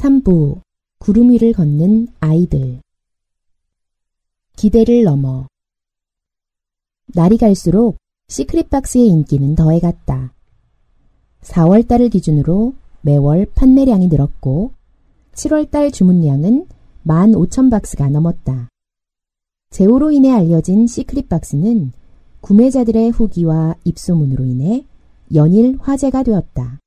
3부 0.00 0.62
구름 0.98 1.30
위를 1.30 1.52
걷는 1.52 2.08
아이들 2.20 2.80
기대를 4.56 5.04
넘어 5.04 5.46
날이 7.14 7.36
갈수록 7.36 7.98
시크릿박스의 8.28 9.06
인기는 9.08 9.54
더해갔다. 9.54 10.32
4월달을 11.42 12.10
기준으로 12.10 12.72
매월 13.02 13.44
판매량이 13.54 14.08
늘었고 14.08 14.72
7월달 15.34 15.92
주문량은 15.92 16.66
15,000박스가 17.06 18.10
넘었다. 18.10 18.68
제호로 19.68 20.12
인해 20.12 20.30
알려진 20.30 20.86
시크릿박스는 20.86 21.92
구매자들의 22.40 23.10
후기와 23.10 23.74
입소문으로 23.84 24.46
인해 24.46 24.86
연일 25.34 25.76
화제가 25.78 26.22
되었다. 26.22 26.78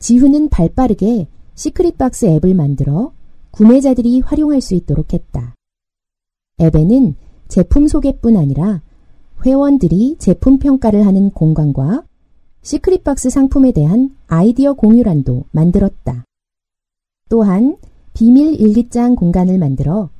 지훈은 0.00 0.48
발빠르게 0.48 1.28
시크릿박스 1.58 2.26
앱을 2.26 2.54
만들어 2.54 3.12
구매자들이 3.50 4.20
활용할 4.20 4.60
수 4.60 4.76
있도록 4.76 5.12
했다. 5.12 5.56
앱에는 6.60 7.16
제품 7.48 7.88
소개뿐 7.88 8.36
아니라 8.36 8.80
회원들이 9.44 10.18
제품 10.20 10.60
평가를 10.60 11.04
하는 11.04 11.30
공간과 11.30 12.04
시크릿박스 12.62 13.30
상품에 13.30 13.72
대한 13.72 14.16
아이디어 14.28 14.74
공유란도 14.74 15.46
만들었다. 15.50 16.24
또한 17.28 17.76
비밀 18.14 18.54
일기장 18.54 19.16
공간을 19.16 19.58
만들어 19.58 20.10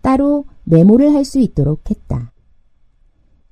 따로 0.00 0.44
메모를 0.64 1.14
할 1.14 1.24
수 1.24 1.38
있도록 1.38 1.88
했다. 1.88 2.32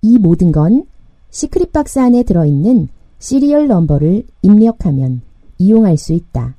이 0.02 0.18
모든 0.18 0.50
건 0.50 0.86
시크릿박스 1.30 2.00
안에 2.00 2.24
들어있는 2.24 2.88
serial 3.20 3.68
number를 3.68 4.24
입력하면 4.42 5.22
이용할 5.58 5.96
수 5.96 6.12
있다. 6.12 6.56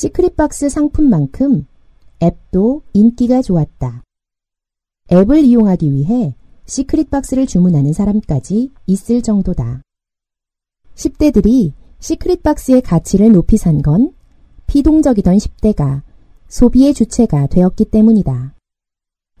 시크릿박스 0.00 0.68
상품만큼 0.68 1.66
앱도 2.22 2.82
인기가 2.92 3.42
좋았다. 3.42 4.04
앱을 5.10 5.38
이용하기 5.42 5.92
위해 5.92 6.36
시크릿박스를 6.66 7.48
주문하는 7.48 7.92
사람까지 7.92 8.70
있을 8.86 9.22
정도다. 9.22 9.82
10대들이 10.94 11.72
시크릿박스의 11.98 12.82
가치를 12.82 13.32
높이 13.32 13.56
산 13.56 13.82
건 13.82 14.12
피동적이던 14.68 15.36
10대가 15.36 16.02
소비의 16.46 16.94
주체가 16.94 17.48
되었기 17.48 17.86
때문이다. 17.86 18.54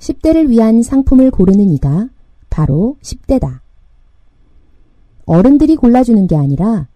10대를 0.00 0.48
위한 0.48 0.82
상품을 0.82 1.30
고르는 1.30 1.70
이가 1.70 2.08
바로 2.50 2.96
10대다. 3.02 3.60
어른들이 5.24 5.76
골라주는 5.76 6.26
게 6.26 6.34
아니라 6.34 6.88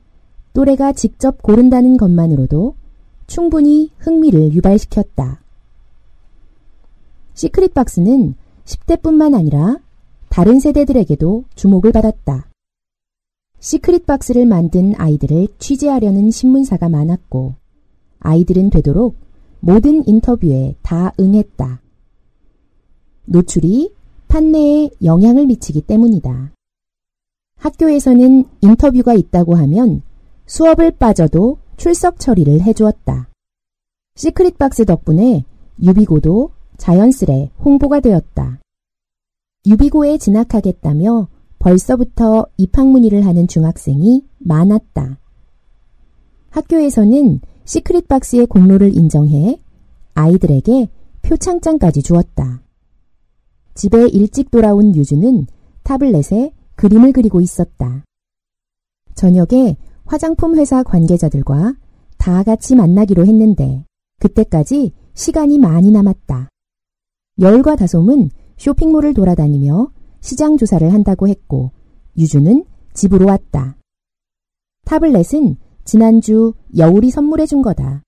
또래가 0.52 0.92
직접 0.92 1.40
고른다는 1.40 1.96
것만으로도 1.96 2.81
충분히 3.32 3.90
흥미를 3.96 4.52
유발시켰다. 4.52 5.42
시크릿 7.32 7.72
박스는 7.72 8.34
10대뿐만 8.66 9.34
아니라 9.34 9.78
다른 10.28 10.60
세대들에게도 10.60 11.44
주목을 11.54 11.92
받았다. 11.92 12.50
시크릿 13.58 14.04
박스를 14.04 14.44
만든 14.44 14.92
아이들을 14.98 15.48
취재하려는 15.58 16.30
신문사가 16.30 16.90
많았고 16.90 17.54
아이들은 18.18 18.68
되도록 18.68 19.16
모든 19.60 20.06
인터뷰에 20.06 20.74
다 20.82 21.14
응했다. 21.18 21.80
노출이 23.24 23.94
판매에 24.28 24.90
영향을 25.02 25.46
미치기 25.46 25.80
때문이다. 25.80 26.52
학교에서는 27.56 28.44
인터뷰가 28.60 29.14
있다고 29.14 29.54
하면 29.54 30.02
수업을 30.44 30.90
빠져도 30.90 31.61
출석 31.82 32.20
처리를 32.20 32.60
해주었다. 32.60 33.28
시크릿박스 34.14 34.84
덕분에 34.84 35.44
유비고도 35.82 36.52
자연스레 36.76 37.50
홍보가 37.64 37.98
되었다. 37.98 38.60
유비고에 39.66 40.16
진학하겠다며 40.18 41.26
벌써부터 41.58 42.46
입학 42.56 42.86
문의를 42.86 43.26
하는 43.26 43.48
중학생이 43.48 44.24
많았다. 44.38 45.18
학교에서는 46.50 47.40
시크릿박스의 47.64 48.46
공로를 48.46 48.96
인정해 48.96 49.60
아이들에게 50.14 50.88
표창장까지 51.22 52.04
주었다. 52.04 52.62
집에 53.74 54.06
일찍 54.06 54.52
돌아온 54.52 54.94
유주는 54.94 55.48
타블렛에 55.82 56.54
그림을 56.76 57.12
그리고 57.12 57.40
있었다. 57.40 58.04
저녁에 59.16 59.76
화장품 60.04 60.58
회사 60.58 60.82
관계자들과 60.82 61.74
다 62.22 62.44
같이 62.44 62.76
만나기로 62.76 63.26
했는데 63.26 63.84
그때까지 64.20 64.92
시간이 65.12 65.58
많이 65.58 65.90
남았다. 65.90 66.50
열과 67.40 67.74
다솜은 67.74 68.30
쇼핑몰을 68.58 69.12
돌아다니며 69.12 69.90
시장 70.20 70.56
조사를 70.56 70.92
한다고 70.92 71.26
했고 71.26 71.72
유주는 72.16 72.64
집으로 72.94 73.26
왔다. 73.26 73.76
타블렛은 74.84 75.56
지난주 75.84 76.54
여울이 76.76 77.10
선물해 77.10 77.46
준 77.46 77.60
거다. 77.60 78.04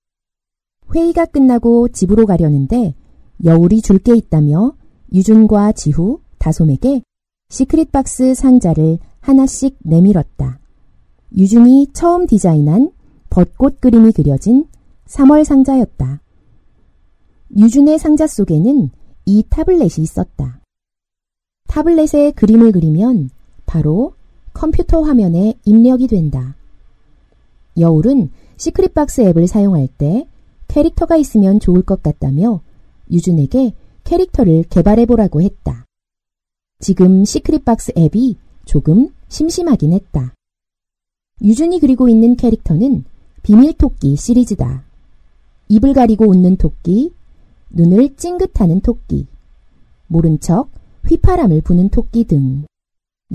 회의가 0.95 1.25
끝나고 1.27 1.89
집으로 1.89 2.25
가려는데 2.25 2.95
여울이 3.45 3.83
줄 3.83 3.99
게 3.99 4.15
있다며 4.15 4.77
유준과 5.13 5.73
지후, 5.73 6.21
다솜에게 6.39 7.03
시크릿 7.49 7.91
박스 7.91 8.33
상자를 8.35 9.01
하나씩 9.19 9.77
내밀었다. 9.81 10.61
유준이 11.37 11.89
처음 11.93 12.29
디자인한 12.29 12.93
벚꽃 13.35 13.81
그림이 13.81 14.13
그려진 14.13 14.65
3월 15.07 15.43
상자였다. 15.43 16.21
유준의 17.57 17.99
상자 17.99 18.29
속에는 18.29 18.91
이 19.27 19.45
타블렛이 19.51 19.95
있었다. 19.99 20.61
타블렛에 21.67 22.31
그림을 22.37 22.71
그리면 22.71 23.31
바로 23.67 24.15
컴퓨터 24.53 25.03
화면에 25.03 25.55
입력이 25.65 26.07
된다. 26.07 26.55
여울은 27.77 28.31
시크릿박스 28.57 29.23
앱을 29.23 29.49
사용할 29.49 29.89
때 29.89 30.29
캐릭터가 30.69 31.17
있으면 31.17 31.59
좋을 31.59 31.83
것 31.83 32.05
같다며 32.05 32.61
유준에게 33.11 33.75
캐릭터를 34.05 34.63
개발해보라고 34.71 35.43
했다. 35.43 35.87
지금 36.79 37.25
시크릿박스 37.25 37.95
앱이 37.99 38.37
조금 38.65 39.09
심심하긴 39.27 39.93
했다. 39.93 40.35
유준이 41.43 41.81
그리고 41.81 42.09
있는 42.09 42.37
캐릭터는 42.37 43.05
비밀토끼 43.45 44.17
시리즈다. 44.17 44.85
입을 45.69 45.93
가리고 45.93 46.27
웃는 46.31 46.57
토끼, 46.57 47.13
눈을 47.69 48.17
찡긋하는 48.17 48.81
토끼, 48.81 49.27
모른 50.07 50.41
척 50.41 50.71
휘파람을 51.07 51.61
부는 51.61 51.91
토끼 51.91 52.25
등 52.25 52.65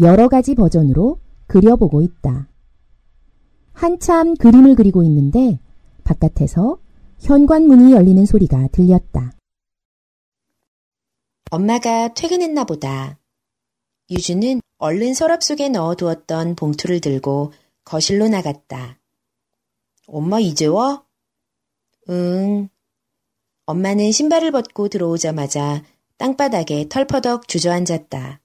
여러 0.01 0.27
가지 0.27 0.55
버전으로 0.55 1.19
그려보고 1.45 2.01
있다. 2.01 2.47
한참 3.73 4.35
그림을 4.35 4.73
그리고 4.73 5.03
있는데 5.03 5.59
바깥에서 6.03 6.79
현관문이 7.19 7.91
열리는 7.91 8.25
소리가 8.25 8.69
들렸다. 8.71 9.33
엄마가 11.51 12.15
퇴근했나 12.15 12.63
보다. 12.63 13.19
유주는 14.09 14.61
얼른 14.79 15.13
서랍 15.13 15.43
속에 15.43 15.69
넣어두었던 15.69 16.55
봉투를 16.55 16.99
들고 16.99 17.53
거실로 17.83 18.27
나갔다. 18.27 18.98
엄마 20.11 20.39
이제 20.39 20.65
와? 20.65 21.05
응. 22.09 22.69
엄마는 23.65 24.11
신발을 24.11 24.51
벗고 24.51 24.87
들어오자마자 24.87 25.83
땅바닥에 26.17 26.89
털퍼덕 26.89 27.47
주저앉았다. 27.47 28.41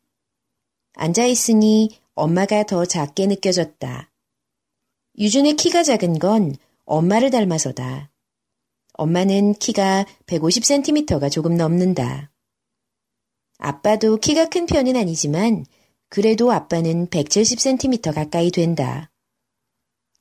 앉아있으니 0.95 1.99
엄마가 2.15 2.65
더 2.65 2.85
작게 2.85 3.27
느껴졌다. 3.27 4.13
유준의 5.19 5.55
키가 5.55 5.83
작은 5.83 6.19
건 6.19 6.55
엄마를 6.85 7.31
닮아서다. 7.31 8.11
엄마는 8.93 9.55
키가 9.55 10.05
150cm가 10.27 11.31
조금 11.33 11.57
넘는다. 11.57 12.31
아빠도 13.57 14.19
키가 14.19 14.51
큰 14.51 14.67
편은 14.67 14.97
아니지만 14.97 15.65
그래도 16.11 16.53
아빠는 16.53 17.09
170cm 17.09 18.15
가까이 18.15 18.51
된다. 18.51 19.11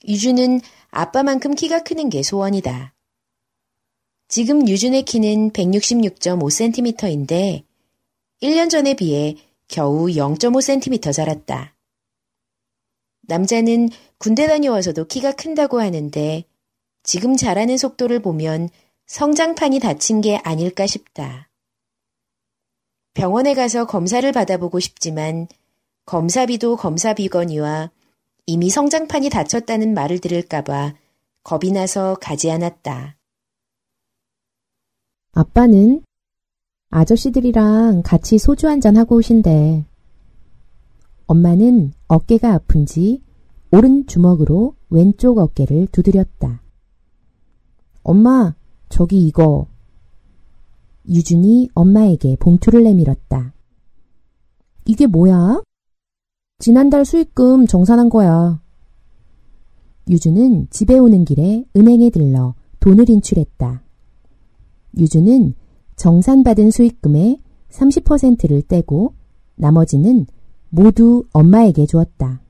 유준은 0.08 0.62
아빠만큼 0.90 1.54
키가 1.56 1.84
크는 1.84 2.10
게 2.10 2.24
소원이다. 2.24 2.94
지금 4.28 4.68
유준의 4.68 5.04
키는 5.04 5.52
166.5cm인데 5.52 7.64
1년 8.42 8.70
전에 8.70 8.96
비해 8.96 9.38
겨우 9.68 10.08
0.5cm 10.08 11.14
자랐다. 11.14 11.76
남자는 13.22 13.90
군대 14.18 14.48
다녀와서도 14.48 15.06
키가 15.06 15.34
큰다고 15.34 15.80
하는데 15.80 16.44
지금 17.04 17.36
자라는 17.36 17.78
속도를 17.78 18.20
보면 18.22 18.70
성장판이 19.06 19.80
다친 19.80 20.22
게 20.22 20.38
아닐까 20.38 20.88
싶다. 20.88 21.52
병원에 23.14 23.54
가서 23.54 23.86
검사를 23.86 24.32
받아보고 24.32 24.80
싶지만 24.80 25.48
검사비도 26.06 26.78
검사비거니와 26.78 27.92
이미 28.46 28.70
성장판이 28.70 29.30
다쳤다는 29.30 29.94
말을 29.94 30.20
들을까봐 30.20 30.96
겁이 31.44 31.72
나서 31.72 32.16
가지 32.20 32.52
않았다. 32.52 33.16
아빠는 35.32 36.04
아저씨들이랑 36.90 38.04
같이 38.04 38.38
소주 38.38 38.68
한잔 38.68 38.98
하고 38.98 39.16
오신대. 39.16 39.86
엄마는 41.26 41.94
어깨가 42.08 42.54
아픈지 42.54 43.24
오른 43.72 44.06
주먹으로 44.06 44.76
왼쪽 44.90 45.40
어깨를 45.40 45.88
두드렸다. 45.88 46.62
엄마, 48.04 48.54
저기 48.90 49.26
이거. 49.26 49.68
유준이 51.08 51.70
엄마에게 51.74 52.36
봉투를 52.36 52.84
내밀었다. 52.84 53.54
이게 54.86 55.08
뭐야? 55.08 55.62
지난달 56.64 57.04
수익금 57.04 57.68
정산한 57.68 58.08
거야. 58.08 58.62
유주는 60.08 60.68
집에 60.70 60.98
오는 60.98 61.26
길에 61.26 61.66
은행에 61.76 62.10
들러 62.10 62.56
돈을 62.80 63.10
인출했다. 63.10 63.84
유주는 64.98 65.56
정산받은 65.98 66.72
수익금의 66.72 67.42
30%를 67.70 68.62
떼고 68.62 69.14
나머지는 69.56 70.26
모두 70.70 71.26
엄마에게 71.34 71.86
주었다. 71.86 72.42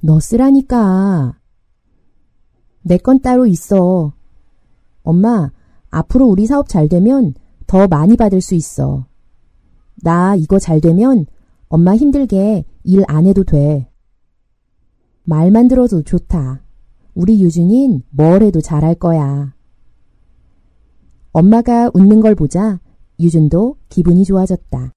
너 0.00 0.18
쓰라니까. 0.18 1.38
내 2.82 2.96
건 2.98 3.20
따로 3.20 3.46
있어. 3.46 4.12
엄마, 5.04 5.52
앞으로 5.88 6.26
우리 6.26 6.46
사업 6.46 6.68
잘 6.68 6.88
되면 6.88 7.34
더 7.68 7.86
많이 7.86 8.16
받을 8.16 8.40
수 8.40 8.56
있어. 8.56 9.06
나 10.02 10.34
이거 10.34 10.58
잘 10.58 10.80
되면 10.80 11.26
엄마 11.72 11.96
힘들게 11.96 12.66
일 12.84 13.02
안 13.08 13.24
해도 13.24 13.44
돼. 13.44 13.90
말만 15.24 15.68
들어도 15.68 16.02
좋다. 16.02 16.62
우리 17.14 17.40
유준인 17.40 18.02
뭘 18.10 18.42
해도 18.42 18.60
잘할 18.60 18.94
거야. 18.94 19.54
엄마가 21.32 21.90
웃는 21.94 22.20
걸 22.20 22.34
보자 22.34 22.78
유준도 23.18 23.76
기분이 23.88 24.26
좋아졌다. 24.26 24.92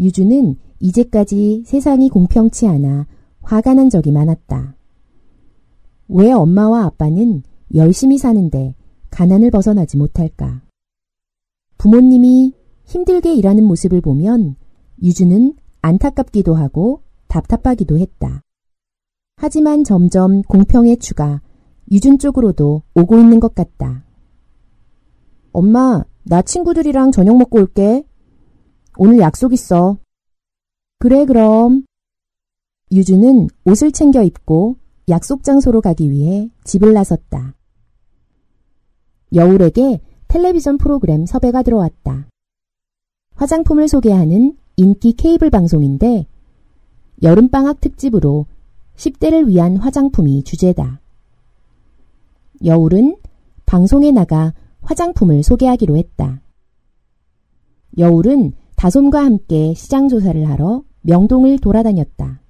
유준은 0.00 0.56
이제까지 0.80 1.62
세상이 1.64 2.08
공평치 2.08 2.66
않아 2.66 3.06
화가 3.42 3.74
난 3.74 3.90
적이 3.90 4.10
많았다. 4.10 4.74
왜 6.08 6.32
엄마와 6.32 6.84
아빠는 6.86 7.44
열심히 7.76 8.18
사는데 8.18 8.74
가난을 9.10 9.52
벗어나지 9.52 9.98
못할까? 9.98 10.62
부모님이 11.78 12.54
힘들게 12.86 13.34
일하는 13.34 13.62
모습을 13.66 14.00
보면 14.00 14.56
유주는 15.02 15.54
안타깝기도 15.82 16.54
하고 16.54 17.02
답답하기도 17.28 17.98
했다. 17.98 18.42
하지만 19.36 19.84
점점 19.84 20.42
공평의 20.42 20.98
추가 20.98 21.40
유준 21.90 22.18
쪽으로도 22.18 22.82
오고 22.94 23.18
있는 23.18 23.40
것 23.40 23.54
같다. 23.54 24.04
엄마, 25.52 26.04
나 26.24 26.42
친구들이랑 26.42 27.10
저녁 27.10 27.36
먹고 27.38 27.58
올게. 27.58 28.04
오늘 28.98 29.18
약속 29.18 29.52
있어. 29.52 29.98
그래, 30.98 31.24
그럼. 31.24 31.84
유주는 32.92 33.48
옷을 33.64 33.92
챙겨 33.92 34.22
입고 34.22 34.76
약속 35.08 35.42
장소로 35.42 35.80
가기 35.80 36.10
위해 36.10 36.50
집을 36.64 36.92
나섰다. 36.92 37.54
여울에게 39.32 40.00
텔레비전 40.28 40.76
프로그램 40.76 41.26
섭외가 41.26 41.62
들어왔다. 41.62 42.28
화장품을 43.36 43.88
소개하는 43.88 44.56
인기 44.80 45.12
케이블 45.12 45.50
방송인데 45.50 46.26
여름방학 47.22 47.82
특집으로 47.82 48.46
10대를 48.96 49.46
위한 49.46 49.76
화장품이 49.76 50.42
주제다. 50.42 51.02
여울은 52.64 53.18
방송에 53.66 54.10
나가 54.10 54.54
화장품을 54.80 55.42
소개하기로 55.42 55.98
했다. 55.98 56.40
여울은 57.98 58.54
다솜과 58.76 59.22
함께 59.22 59.74
시장 59.74 60.08
조사를 60.08 60.48
하러 60.48 60.82
명동을 61.02 61.58
돌아다녔다. 61.58 62.40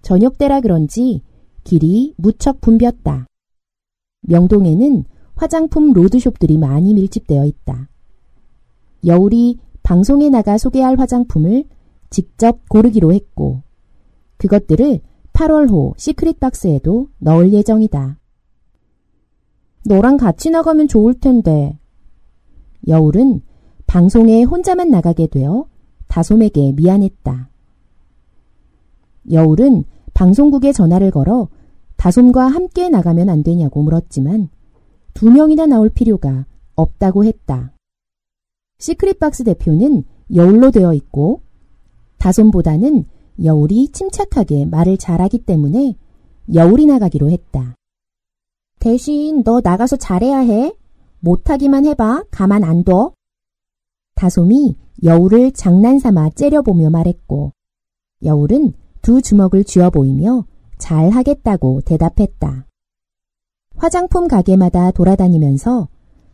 저녁 0.00 0.38
때라 0.38 0.60
그런지 0.60 1.22
길이 1.64 2.14
무척 2.18 2.60
붐볐다. 2.60 3.26
명동에는 4.28 5.04
화장품 5.34 5.92
로드숍들이 5.92 6.56
많이 6.58 6.94
밀집되어 6.94 7.46
있다. 7.46 7.88
여울이 9.04 9.58
방송에 9.82 10.28
나가 10.28 10.58
소개할 10.58 10.98
화장품을 10.98 11.64
직접 12.10 12.68
고르기로 12.68 13.12
했고 13.12 13.62
그것들을 14.36 15.00
8월호 15.32 15.98
시크릿 15.98 16.40
박스에도 16.40 17.08
넣을 17.18 17.52
예정이다. 17.52 18.18
너랑 19.84 20.16
같이 20.16 20.50
나가면 20.50 20.88
좋을 20.88 21.14
텐데. 21.14 21.78
여울은 22.86 23.42
방송에 23.86 24.42
혼자만 24.42 24.90
나가게 24.90 25.26
되어 25.26 25.66
다솜에게 26.08 26.72
미안했다. 26.72 27.50
여울은 29.30 29.84
방송국에 30.14 30.72
전화를 30.72 31.10
걸어 31.10 31.48
다솜과 31.96 32.46
함께 32.46 32.88
나가면 32.88 33.28
안 33.28 33.42
되냐고 33.42 33.82
물었지만 33.82 34.48
두 35.14 35.30
명이나 35.30 35.66
나올 35.66 35.88
필요가 35.88 36.46
없다고 36.74 37.24
했다. 37.24 37.71
시크릿박스 38.82 39.44
대표는 39.44 40.02
여울로 40.34 40.72
되어 40.72 40.92
있고 40.94 41.42
다솜보다는 42.18 43.04
여울이 43.44 43.92
침착하게 43.92 44.66
말을 44.66 44.98
잘하기 44.98 45.44
때문에 45.44 45.94
여울이 46.52 46.86
나가기로 46.86 47.30
했다. 47.30 47.76
대신 48.80 49.44
너 49.44 49.60
나가서 49.62 49.96
잘해야 49.96 50.38
해. 50.38 50.74
못하기만 51.20 51.86
해봐. 51.86 52.24
가만 52.32 52.64
안 52.64 52.82
둬. 52.82 53.12
다솜이 54.16 54.76
여울을 55.04 55.52
장난삼아 55.52 56.30
째려보며 56.30 56.90
말했고 56.90 57.52
여울은 58.24 58.72
두 59.00 59.22
주먹을 59.22 59.62
쥐어 59.62 59.90
보이며 59.90 60.44
잘 60.78 61.10
하겠다고 61.10 61.82
대답했다. 61.82 62.66
화장품 63.76 64.26
가게마다 64.26 64.90
돌아다니면서 64.90 65.86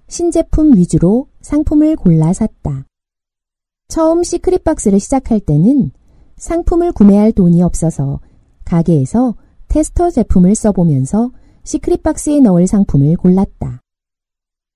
신제품 0.09 0.75
위주로 0.75 1.29
상품을 1.43 1.97
골라 1.97 2.33
샀다. 2.33 2.87
처음 3.89 4.23
시크릿 4.23 4.65
박스를 4.65 5.01
시작할 5.01 5.41
때는 5.41 5.93
상품을 6.37 6.93
구매할 6.93 7.33
돈이 7.33 7.63
없어서 7.63 8.21
가게에서 8.65 9.37
테스터 9.69 10.11
제품을 10.11 10.55
써보면서 10.55 11.31
시크릿 11.65 12.03
박스에 12.03 12.41
넣을 12.41 12.67
상품을 12.67 13.17
골랐다. 13.17 13.83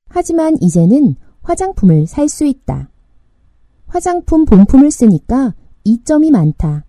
하지만 0.09 0.57
이제는 0.61 1.17
화장품을 1.43 2.07
살 2.07 2.29
수 2.29 2.45
있다. 2.45 2.91
화장품 3.87 4.45
본품을 4.45 4.91
쓰니까 4.91 5.55
이점이 5.85 6.31
많다. 6.31 6.85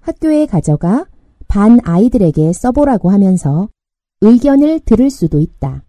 학교에 0.00 0.46
가져가 0.46 1.06
반 1.48 1.78
아이들에게 1.84 2.52
써보라고 2.52 3.10
하면서 3.10 3.68
의견을 4.22 4.80
들을 4.80 5.10
수도 5.10 5.40
있다. 5.40 5.84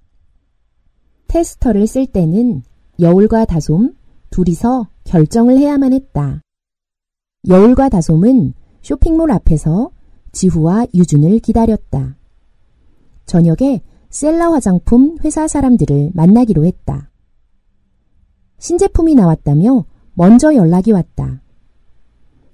테스터를 1.32 1.88
쓸 1.88 2.08
때는 2.08 2.62
여울과 3.00 3.46
다솜 3.46 3.96
둘이서 4.32 4.90
결정을 5.06 5.58
해야만 5.58 5.94
했다. 5.94 6.42
여울과 7.48 7.88
다솜은 7.88 8.54
쇼핑몰 8.82 9.32
앞에서 9.32 9.92
지후와 10.34 10.88
유준을 10.94 11.40
기다렸다. 11.40 12.18
저녁에 13.26 13.82
셀라 14.10 14.52
화장품 14.52 15.18
회사 15.24 15.48
사람들을 15.48 16.12
만나기로 16.14 16.66
했다. 16.66 17.10
신제품이 18.58 19.16
나왔다며 19.16 19.86
먼저 20.14 20.54
연락이 20.54 20.92
왔다. 20.92 21.42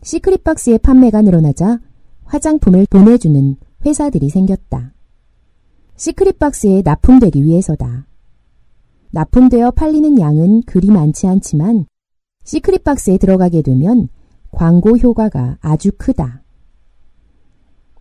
시크릿 0.03 0.43
박스의 0.43 0.77
판매가 0.77 1.24
늘어나자 1.24 1.79
화장품을 2.25 2.86
보내주는 2.91 3.55
회사들이 3.88 4.29
생겼다. 4.29 4.93
시크릿 5.96 6.38
박스에 6.38 6.84
납품되기 6.84 7.43
위해서다. 7.43 8.06
납품되어 9.11 9.71
팔리는 9.71 10.19
양은 10.19 10.63
그리 10.63 10.89
많지 10.91 11.27
않지만 11.27 11.85
시크릿 12.43 12.83
박스에 12.83 13.17
들어가게 13.17 13.61
되면 13.61 14.09
광고 14.51 14.97
효과가 14.97 15.57
아주 15.61 15.91
크다. 15.97 16.43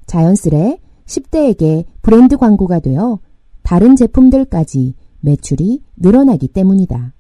자연스레 0.06 0.78
10대에게 1.06 1.84
브랜드 2.02 2.36
광고가 2.36 2.80
되어 2.80 3.18
다른 3.62 3.96
제품들까지 3.96 4.94
매출이 5.20 5.82
늘어나기 5.96 6.48
때문이다. 6.48 7.14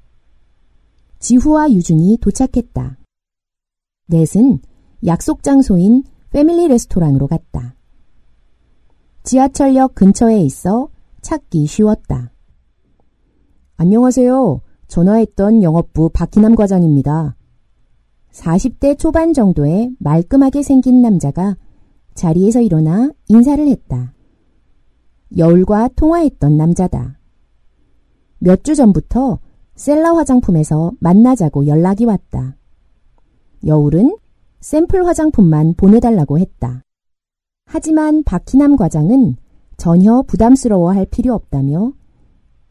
지후와 1.18 1.72
유준이 1.72 2.18
도착했다. 2.20 2.98
넷은 4.06 4.60
약속 5.04 5.42
장소인 5.42 6.04
패밀리 6.30 6.68
레스토랑으로 6.68 7.26
갔다. 7.26 7.74
지하철역 9.24 9.96
근처에 9.96 10.40
있어 10.42 10.88
찾기 11.20 11.66
쉬웠다. 11.66 12.32
안녕하세요. 13.78 14.60
전화했던 14.88 15.62
영업부 15.62 16.08
박희남 16.10 16.54
과장입니다. 16.54 17.36
40대 18.32 18.98
초반 18.98 19.32
정도의 19.34 19.90
말끔하게 19.98 20.62
생긴 20.62 21.02
남자가 21.02 21.56
자리에서 22.14 22.60
일어나 22.62 23.10
인사를 23.28 23.66
했다. 23.68 24.14
여울과 25.36 25.90
통화했던 25.96 26.56
남자다. 26.56 27.18
몇 28.38 28.62
주 28.62 28.74
전부터 28.74 29.40
셀라 29.74 30.14
화장품에서 30.16 30.92
만나자고 31.00 31.66
연락이 31.66 32.06
왔다. 32.06 32.56
여울은 33.66 34.16
샘플 34.60 35.06
화장품만 35.06 35.74
보내달라고 35.76 36.38
했다. 36.38 36.82
하지만 37.66 38.22
박희남 38.24 38.76
과장은 38.76 39.36
전혀 39.76 40.22
부담스러워 40.22 40.94
할 40.94 41.04
필요 41.04 41.34
없다며 41.34 41.92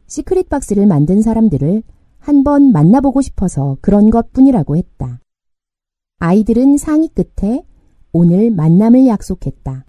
시크릿 0.06 0.48
박스를 0.48 0.86
만든 0.86 1.22
사람들을 1.22 1.82
한번 2.18 2.72
만나보고 2.72 3.22
싶어서 3.22 3.76
그런 3.80 4.10
것 4.10 4.32
뿐이라고 4.32 4.76
했다. 4.76 5.20
아이들은 6.18 6.76
상의 6.76 7.08
끝에 7.08 7.64
오늘 8.12 8.50
만남을 8.50 9.06
약속했다. 9.06 9.84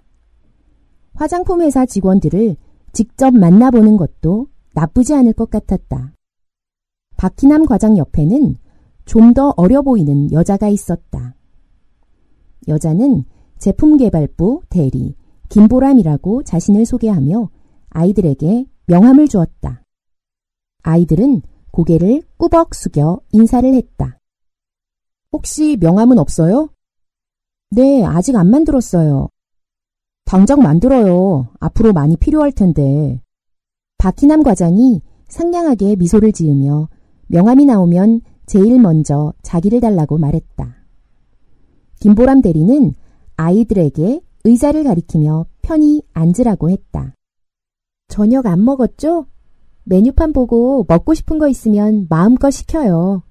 화장품 1.14 1.62
회사 1.62 1.86
직원들을 1.86 2.56
직접 2.92 3.34
만나보는 3.34 3.96
것도 3.96 4.48
나쁘지 4.74 5.14
않을 5.14 5.32
것 5.32 5.50
같았다. 5.50 6.14
박희남 7.16 7.66
과장 7.66 7.96
옆에는 7.96 8.56
좀 9.04 9.32
더 9.32 9.54
어려 9.56 9.82
보이는 9.82 10.30
여자가 10.32 10.68
있었다. 10.68 11.34
여자는 12.68 13.24
제품개발부 13.58 14.62
대리 14.68 15.16
김보람이라고 15.48 16.42
자신을 16.42 16.84
소개하며 16.84 17.48
아이들에게 17.88 18.66
명함을 18.86 19.28
주었다. 19.28 19.82
아이들은 20.82 21.42
고개를 21.70 22.22
꾸벅 22.36 22.74
숙여 22.74 23.20
인사를 23.32 23.72
했다. 23.74 24.18
혹시 25.32 25.76
명함은 25.78 26.18
없어요? 26.18 26.70
네, 27.70 28.04
아직 28.04 28.36
안 28.36 28.50
만들었어요. 28.50 29.28
당장 30.24 30.60
만들어요. 30.60 31.48
앞으로 31.60 31.92
많이 31.92 32.16
필요할 32.16 32.52
텐데. 32.52 33.20
박희남 33.98 34.42
과장이 34.42 35.02
상냥하게 35.28 35.96
미소를 35.96 36.32
지으며 36.32 36.88
명함이 37.26 37.66
나오면 37.66 38.20
제일 38.46 38.80
먼저 38.80 39.34
자기를 39.42 39.80
달라고 39.80 40.16
말했다. 40.16 40.76
김보람 42.00 42.40
대리는 42.40 42.94
아이들에게 43.36 44.20
의자를 44.44 44.84
가리키며 44.84 45.46
편히 45.60 46.02
앉으라고 46.14 46.70
했다. 46.70 47.14
저녁 48.08 48.46
안 48.46 48.64
먹었죠? 48.64 49.26
메뉴판 49.88 50.34
보고 50.34 50.84
먹고 50.86 51.14
싶은 51.14 51.38
거 51.38 51.48
있으면 51.48 52.06
마음껏 52.10 52.50
시켜요. 52.50 53.22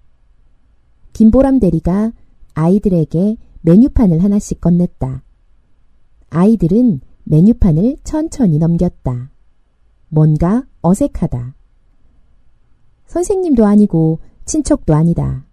김보람 1.14 1.60
대리가 1.60 2.12
아이들에게 2.56 3.38
메뉴판을 3.62 4.24
하나씩 4.24 4.60
건넸다. 4.60 5.22
아이들은 6.32 7.02
메뉴판을 7.26 7.98
천천히 8.04 8.58
넘겼다. 8.58 9.30
뭔가 10.10 10.66
어색하다. 10.82 11.56
선생님도 13.06 13.64
아니고 13.64 14.20
친척도 14.46 14.96
아니다. 14.96 15.46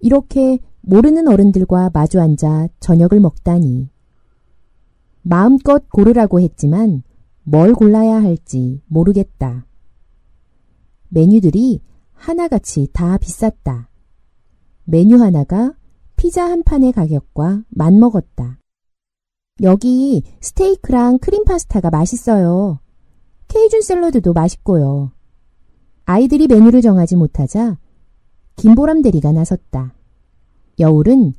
이렇게 0.00 0.58
모르는 0.80 1.28
어른들과 1.28 1.90
마주 1.94 2.20
앉아 2.20 2.68
저녁을 2.80 3.20
먹다니. 3.20 3.88
마음껏 5.22 5.88
고르라고 5.90 6.40
했지만 6.40 7.04
뭘 7.44 7.72
골라야 7.72 8.20
할지 8.20 8.82
모르겠다. 8.86 9.65
메뉴들이 11.16 11.80
하나같이 12.12 12.88
다 12.92 13.16
비쌌다. 13.16 13.88
메뉴 14.84 15.16
하나가 15.16 15.72
피자 16.14 16.44
한 16.44 16.62
판의 16.62 16.92
가격과 16.92 17.62
맞먹었다. 17.70 18.58
여기 19.62 20.22
스테이크랑 20.42 21.16
크림 21.20 21.44
파스타가 21.44 21.88
맛있어요. 21.88 22.80
케이준 23.48 23.80
샐러드도 23.80 24.34
맛있고요. 24.34 25.10
아이들이 26.04 26.48
메뉴를 26.48 26.82
정하지 26.82 27.16
못하자 27.16 27.78
김보람 28.56 29.00
대리가 29.00 29.32
나섰다. 29.32 29.94
여울은 30.78 31.32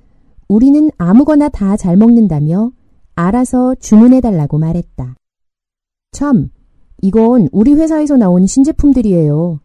우리는 0.48 0.89
아무거나 0.98 1.50
다 1.50 1.77
잘 1.77 1.98
먹는다며 1.98 2.72
알아서 3.13 3.75
주문해달라고 3.75 4.57
말했다. 4.57 5.15
참, 6.13 6.50
이건 7.03 7.48
우리 7.51 7.74
회사에서 7.74 8.17
나온 8.17 8.48
신제품들이에요. 8.48 9.60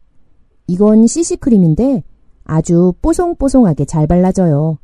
이건 0.73 1.07
CC크림인데 1.07 2.03
아주 2.45 2.95
뽀송뽀송하게 3.03 3.85
잘 3.85 4.07
발라져요. 4.07 4.79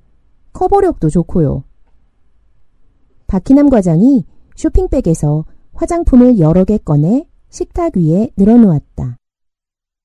커버력도 0.52 1.09
좋고요. 1.09 1.64
박희남 3.26 3.71
과장이 3.71 4.26
쇼핑백에서 4.54 5.47
화장품을 5.73 6.40
여러 6.40 6.64
개 6.64 6.76
꺼내 6.76 7.26
식탁 7.49 7.97
위에 7.97 8.28
늘어놓았다. 8.37 9.16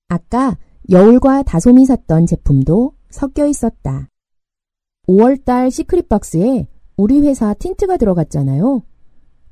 아까 0.08 0.58
여울과 0.90 1.44
다솜이 1.44 1.86
샀던 1.86 2.28
제품도 2.28 2.94
섞여 3.10 3.46
있었다. 3.46 4.08
5월달 5.10 5.70
시크릿 5.70 6.08
박스에 6.08 6.66
우리 6.96 7.20
회사 7.20 7.54
틴트가 7.54 7.98
들어갔잖아요. 7.98 8.84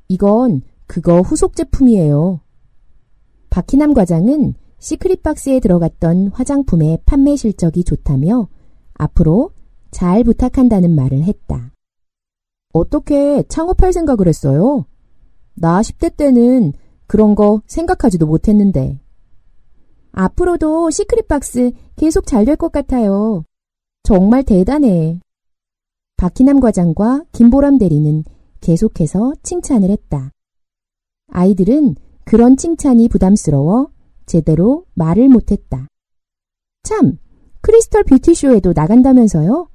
이건 0.08 0.62
그거 0.86 1.20
후속 1.20 1.56
제품이에요. 1.56 2.40
박희남 3.50 3.92
과장은 3.92 4.54
시크릿 4.82 5.22
박스에 5.22 5.60
들어갔던 5.60 6.32
화장품의 6.34 6.98
판매 7.06 7.36
실적이 7.36 7.84
좋다며 7.84 8.48
앞으로 8.94 9.52
잘 9.92 10.24
부탁한다는 10.24 10.96
말을 10.96 11.22
했다. 11.22 11.72
어떻게 12.72 13.44
창업할 13.44 13.92
생각을 13.92 14.26
했어요? 14.26 14.84
나 15.54 15.82
10대 15.82 16.16
때는 16.16 16.72
그런 17.06 17.36
거 17.36 17.62
생각하지도 17.66 18.26
못했는데. 18.26 18.98
앞으로도 20.10 20.90
시크릿 20.90 21.28
박스 21.28 21.70
계속 21.94 22.26
잘 22.26 22.44
될 22.44 22.56
것 22.56 22.72
같아요. 22.72 23.44
정말 24.02 24.42
대단해. 24.42 25.20
박희남 26.16 26.58
과장과 26.58 27.22
김보람 27.30 27.78
대리는 27.78 28.24
계속해서 28.60 29.34
칭찬을 29.44 29.90
했다. 29.90 30.32
아이들은 31.28 31.94
그런 32.24 32.56
칭찬이 32.56 33.08
부담스러워 33.08 33.91
제대로 34.26 34.84
말을 34.94 35.28
못했다. 35.28 35.86
참, 36.82 37.18
크리스털 37.60 38.04
뷰티쇼에도 38.04 38.72
나간다면서요? 38.74 39.68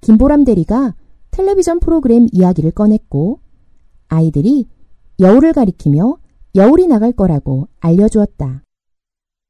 김보람 0.00 0.44
대리가 0.44 0.94
텔레비전 1.30 1.80
프로그램 1.80 2.26
이야기를 2.32 2.72
꺼냈고 2.72 3.40
아이들이 4.08 4.68
여울을 5.20 5.52
가리키며 5.52 6.18
여울이 6.54 6.86
나갈 6.86 7.12
거라고 7.12 7.68
알려주었다. 7.80 8.62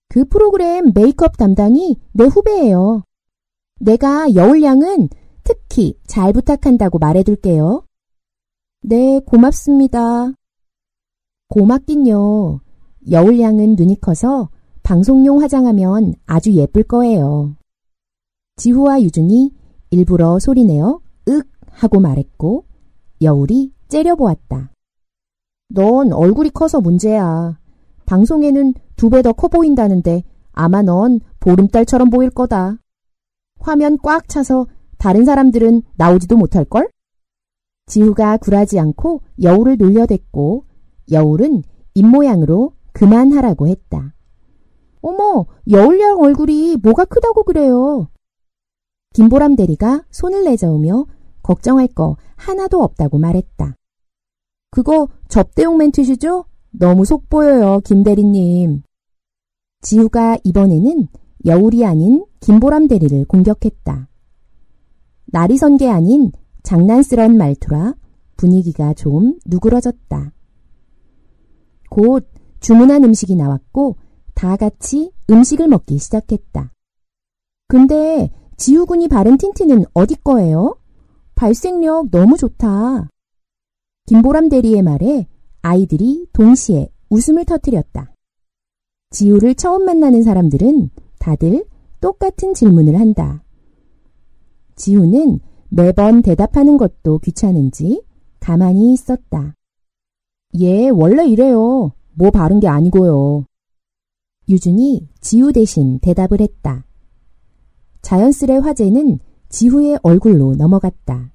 그 0.08 0.24
프로그램 0.26 0.92
메이크업 0.94 1.36
담당이 1.36 1.98
내 2.12 2.24
후배예요. 2.24 3.02
내가 3.80 4.34
여울양은 4.34 5.08
특히 5.42 5.98
잘 6.06 6.32
부탁한다고 6.32 6.98
말해둘게요. 6.98 7.84
네, 8.82 9.20
고맙습니다. 9.20 10.32
고맙긴요. 11.48 12.63
여울양은 13.10 13.76
눈이 13.76 14.00
커서 14.00 14.48
방송용 14.82 15.42
화장하면 15.42 16.14
아주 16.26 16.52
예쁠 16.52 16.84
거예요. 16.84 17.56
지후와 18.56 19.02
유준이 19.02 19.52
일부러 19.90 20.38
소리내어 20.38 21.00
윽 21.28 21.46
하고 21.70 22.00
말했고 22.00 22.64
여울이 23.22 23.72
째려보았다. 23.88 24.72
넌 25.70 26.12
얼굴이 26.12 26.50
커서 26.50 26.80
문제야. 26.80 27.58
방송에는 28.06 28.74
두 28.96 29.10
배 29.10 29.22
더 29.22 29.32
커 29.32 29.48
보인다는데 29.48 30.22
아마 30.52 30.82
넌 30.82 31.20
보름달처럼 31.40 32.10
보일 32.10 32.30
거다. 32.30 32.78
화면 33.60 33.98
꽉 34.02 34.28
차서 34.28 34.66
다른 34.98 35.24
사람들은 35.24 35.82
나오지도 35.96 36.36
못할걸? 36.36 36.88
지우가 37.86 38.38
굴하지 38.38 38.78
않고 38.78 39.22
여울을 39.42 39.76
놀려댔고 39.78 40.64
여울은 41.10 41.62
입모양으로 41.94 42.72
그만하라고 42.94 43.68
했다. 43.68 44.14
어머, 45.02 45.44
여울양 45.70 46.18
얼굴이 46.20 46.78
뭐가 46.82 47.04
크다고 47.04 47.42
그래요. 47.44 48.08
김보람 49.12 49.54
대리가 49.56 50.04
손을 50.10 50.44
내저으며 50.44 51.04
걱정할 51.42 51.88
거 51.88 52.16
하나도 52.36 52.82
없다고 52.82 53.18
말했다. 53.18 53.76
그거 54.70 55.08
접대용 55.28 55.76
멘트시죠? 55.76 56.46
너무 56.70 57.04
속보여요, 57.04 57.80
김 57.84 58.02
대리님. 58.02 58.82
지우가 59.82 60.38
이번에는 60.42 61.08
여울이 61.44 61.84
아닌 61.84 62.24
김보람 62.40 62.88
대리를 62.88 63.26
공격했다. 63.26 64.08
날이 65.26 65.56
선 65.58 65.76
게 65.76 65.90
아닌 65.90 66.32
장난스런 66.62 67.36
말투라 67.36 67.94
분위기가 68.36 68.94
좀 68.94 69.38
누그러졌다. 69.46 70.32
곧 71.90 72.26
주문한 72.64 73.04
음식이 73.04 73.36
나왔고 73.36 73.96
다 74.32 74.56
같이 74.56 75.12
음식을 75.28 75.68
먹기 75.68 75.98
시작했다. 75.98 76.72
근데 77.68 78.30
지우군이 78.56 79.08
바른 79.08 79.36
틴트는 79.36 79.84
어디 79.92 80.14
거예요? 80.14 80.78
발색력 81.34 82.10
너무 82.10 82.38
좋다. 82.38 83.10
김보람 84.06 84.48
대리의 84.48 84.80
말에 84.80 85.26
아이들이 85.60 86.26
동시에 86.32 86.88
웃음을 87.10 87.44
터뜨렸다. 87.44 88.14
지우를 89.10 89.56
처음 89.56 89.84
만나는 89.84 90.22
사람들은 90.22 90.88
다들 91.18 91.66
똑같은 92.00 92.54
질문을 92.54 92.98
한다. 92.98 93.44
지우는 94.74 95.38
매번 95.68 96.22
대답하는 96.22 96.78
것도 96.78 97.18
귀찮은지 97.18 98.02
가만히 98.40 98.94
있었다. 98.94 99.54
예, 100.60 100.88
원래 100.88 101.26
이래요. 101.26 101.92
뭐 102.14 102.30
바른 102.30 102.60
게 102.60 102.68
아니고요. 102.68 103.44
유준이 104.48 105.08
지우 105.20 105.52
대신 105.52 105.98
대답을 106.00 106.40
했다. 106.40 106.84
자연스레 108.02 108.58
화제는 108.58 109.18
지후의 109.48 109.98
얼굴로 110.02 110.56
넘어갔다. 110.56 111.32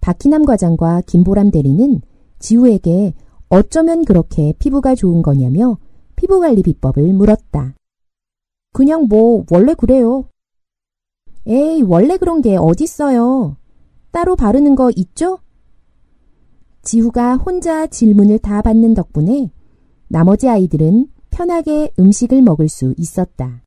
박희남 0.00 0.44
과장과 0.44 1.02
김보람 1.06 1.50
대리는 1.50 2.00
지우에게 2.38 3.14
어쩌면 3.48 4.04
그렇게 4.04 4.52
피부가 4.58 4.94
좋은 4.94 5.22
거냐며 5.22 5.78
피부관리 6.16 6.62
비법을 6.62 7.12
물었다. 7.12 7.74
그냥 8.72 9.06
뭐 9.08 9.44
원래 9.50 9.74
그래요. 9.74 10.24
에이 11.46 11.82
원래 11.82 12.16
그런 12.16 12.40
게 12.40 12.56
어딨어요. 12.56 13.56
따로 14.10 14.36
바르는 14.36 14.74
거 14.74 14.90
있죠? 14.96 15.38
지후가 16.82 17.36
혼자 17.36 17.86
질문을 17.86 18.38
다 18.38 18.62
받는 18.62 18.94
덕분에 18.94 19.50
나머지 20.12 20.46
아이들은 20.46 21.06
편하게 21.30 21.90
음식을 21.98 22.42
먹을 22.42 22.68
수 22.68 22.92
있었다. 22.98 23.62